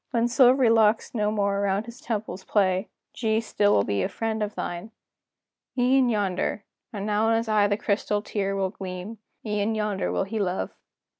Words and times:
When 0.09 0.27
silvery 0.27 0.71
locks 0.71 1.13
no 1.13 1.29
more 1.29 1.59
around 1.59 1.85
his 1.85 2.01
temples 2.01 2.43
play, 2.43 2.89
G 3.13 3.39
still 3.39 3.71
will 3.73 3.83
be 3.83 4.01
a 4.01 4.09
friend 4.09 4.41
of 4.41 4.55
thine!" 4.55 4.89
"E'en 5.77 6.09
yonder" 6.09 6.63
and 6.91 7.05
now 7.05 7.29
in 7.29 7.35
his 7.37 7.47
eye 7.47 7.67
the 7.67 7.77
crystal 7.77 8.23
tear 8.23 8.55
Will 8.55 8.71
gleam 8.71 9.19
"e'en 9.45 9.75
yonder 9.75 10.25
he 10.25 10.39
will 10.39 10.45
love! 10.47 10.73